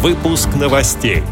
[0.00, 1.24] Выпуск новостей.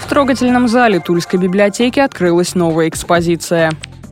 [0.00, 3.70] В трогательном зале Тульской библиотеки открылась новая экспозиция.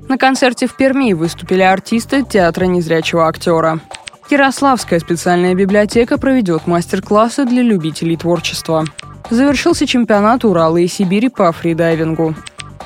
[0.09, 3.81] На концерте в Перми выступили артисты театра незрячего актера.
[4.31, 8.85] Ярославская специальная библиотека проведет мастер-классы для любителей творчества.
[9.29, 12.37] Завершился чемпионат Урала и Сибири по фридайвингу.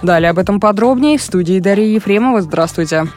[0.00, 2.40] Далее об этом подробнее в студии Дарья Ефремова.
[2.40, 3.08] Здравствуйте.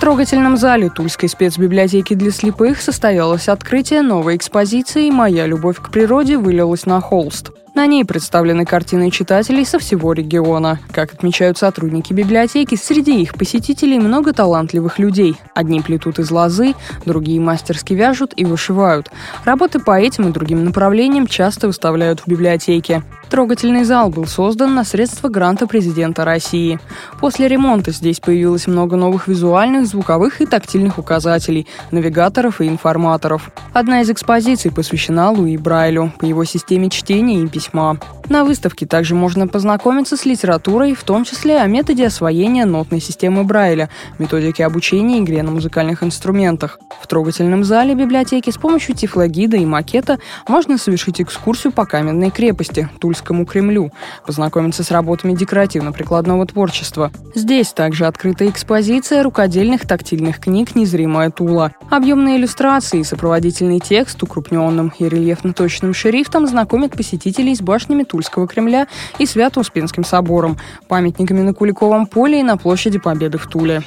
[0.00, 6.86] Трогательном зале Тульской спецбиблиотеки для слепых состоялось открытие новой экспозиции «Моя любовь к природе вылилась
[6.86, 7.50] на холст».
[7.78, 10.80] На ней представлены картины читателей со всего региона.
[10.90, 15.36] Как отмечают сотрудники библиотеки, среди их посетителей много талантливых людей.
[15.54, 16.74] Одни плетут из лозы,
[17.06, 19.12] другие мастерски вяжут и вышивают.
[19.44, 23.04] Работы по этим и другим направлениям часто выставляют в библиотеке.
[23.30, 26.80] Трогательный зал был создан на средства гранта президента России.
[27.20, 33.52] После ремонта здесь появилось много новых визуальных, звуковых и тактильных указателей, навигаторов и информаторов.
[33.72, 37.67] Одна из экспозиций посвящена Луи Брайлю по его системе чтения и письма.
[37.68, 38.17] письмо.
[38.28, 43.42] На выставке также можно познакомиться с литературой, в том числе о методе освоения нотной системы
[43.42, 46.78] Брайля, методике обучения игре на музыкальных инструментах.
[47.00, 52.90] В трогательном зале библиотеки с помощью тифлогида и макета можно совершить экскурсию по каменной крепости,
[53.00, 53.92] Тульскому Кремлю,
[54.26, 57.10] познакомиться с работами декоративно-прикладного творчества.
[57.34, 61.72] Здесь также открыта экспозиция рукодельных тактильных книг «Незримая Тула».
[61.88, 68.48] Объемные иллюстрации и сопроводительный текст укрупненным и рельефно-точным шрифтом знакомят посетителей с башнями Тульского Тульского
[68.48, 68.88] Кремля
[69.18, 70.56] и Свято-Успенским собором,
[70.88, 73.82] памятниками на Куликовом поле и на площади Победы в Туле.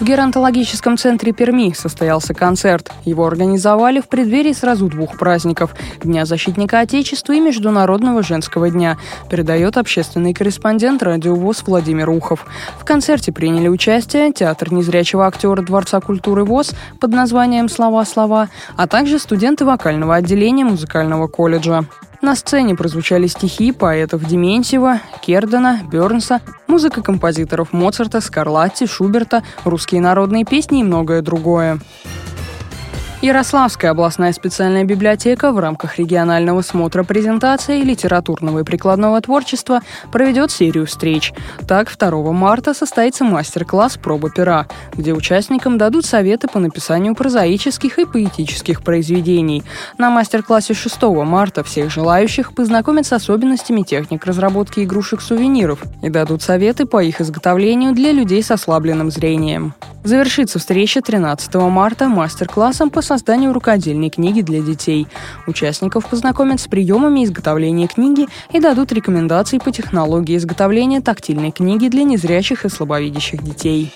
[0.00, 2.90] В геронтологическом центре Перми состоялся концерт.
[3.04, 8.98] Его организовали в преддверии сразу двух праздников– Дня защитника Отечества и Международного женского дня,
[9.30, 12.44] передает общественный корреспондент радио ВОЗ Владимир Ухов.
[12.78, 19.18] В концерте приняли участие театр незрячего актера Дворца культуры ВОЗ под названием «Слова-слова», а также
[19.18, 21.84] студенты вокального отделения музыкального колледжа.
[22.24, 30.46] На сцене прозвучали стихи поэтов Дементьева, Кердена, Бернса, музыка композиторов Моцарта, Скарлатти, Шуберта, русские народные
[30.46, 31.80] песни и многое другое.
[33.22, 39.80] Ярославская областная специальная библиотека в рамках регионального смотра презентации литературного и прикладного творчества
[40.12, 41.32] проведет серию встреч.
[41.66, 48.04] Так, 2 марта состоится мастер-класс «Проба пера», где участникам дадут советы по написанию прозаических и
[48.04, 49.62] поэтических произведений.
[49.96, 56.84] На мастер-классе 6 марта всех желающих познакомят с особенностями техник разработки игрушек-сувениров и дадут советы
[56.84, 59.74] по их изготовлению для людей с ослабленным зрением.
[60.04, 65.06] Завершится встреча 13 марта мастер-классом по созданию рукодельной книги для детей.
[65.46, 72.02] Участников познакомят с приемами изготовления книги и дадут рекомендации по технологии изготовления тактильной книги для
[72.02, 73.92] незрячих и слабовидящих детей.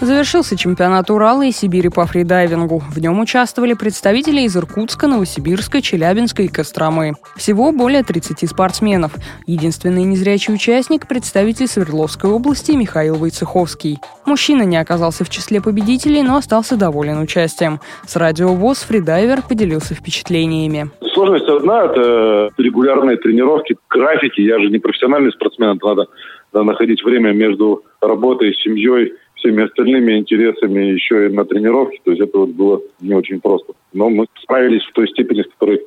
[0.00, 2.78] Завершился чемпионат Урала и Сибири по фридайвингу.
[2.78, 7.12] В нем участвовали представители из Иркутска, Новосибирска, Челябинска и Костромы.
[7.36, 9.12] Всего более 30 спортсменов.
[9.46, 13.98] Единственный незрячий участник– представитель Свердловской области Михаил Войцеховский.
[14.24, 17.80] Мужчина не оказался в числе победителей, но остался доволен участием.
[18.06, 20.90] С радио ВОЗ фридайвер поделился впечатлениями.
[21.12, 24.40] Сложность одна– это регулярные тренировки, графики.
[24.40, 26.06] Я же не профессиональный спортсмен, это надо,
[26.54, 32.00] надо находить время между работой, семьей, всеми остальными интересами еще и на тренировке.
[32.04, 33.72] То есть это вот было не очень просто.
[33.92, 35.80] Но мы справились в той степени, с которой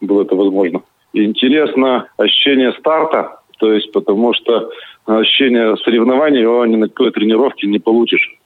[0.00, 0.82] было это возможно.
[1.12, 4.70] Интересно ощущение старта, то есть потому что
[5.06, 8.36] ощущение соревнований его ни на какой тренировке не получишь.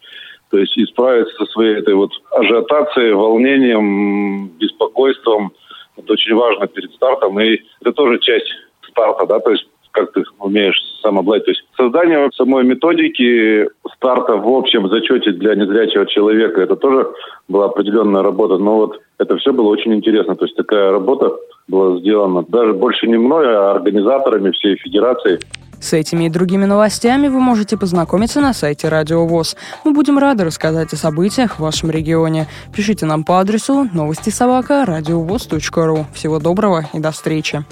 [0.51, 5.53] То есть исправиться со своей этой вот ажиотацией, волнением, беспокойством,
[5.97, 7.41] это очень важно перед стартом.
[7.41, 8.53] И это тоже часть
[8.89, 11.45] старта, да, то есть как ты умеешь сам обладать.
[11.45, 17.09] То есть создание самой методики старта в общем зачете для незрячего человека, это тоже
[17.49, 18.59] была определенная работа.
[18.59, 20.35] Но вот это все было очень интересно.
[20.35, 21.33] То есть такая работа
[21.69, 25.39] была сделана даже больше не мной, а организаторами всей федерации.
[25.81, 29.57] С этими и другими новостями вы можете познакомиться на сайте Радио ВОЗ.
[29.85, 32.47] Мы будем рады рассказать о событиях в вашем регионе.
[32.75, 36.07] Пишите нам по адресу новости собака ру.
[36.15, 37.65] Всего доброго и до встречи.